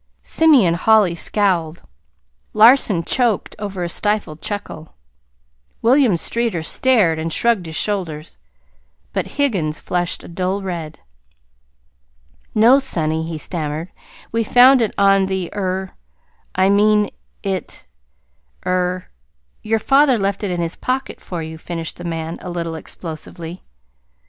[0.23, 1.83] Simeon Holly scowled.
[2.53, 4.95] Larson choked over a stifled chuckle.
[5.83, 8.39] William Streeter stared and shrugged his shoulders;
[9.13, 10.97] but Higgins flushed a dull red.
[12.55, 13.89] "No, sonny," he stammered.
[14.31, 15.91] "We found it on the er
[16.55, 17.11] I mean,
[17.43, 17.85] it
[18.65, 19.07] er
[19.61, 23.61] your father left it in his pocket for you," finished the man, a little explosively.